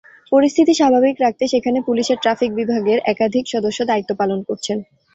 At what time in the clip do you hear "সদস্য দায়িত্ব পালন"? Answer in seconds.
3.53-4.39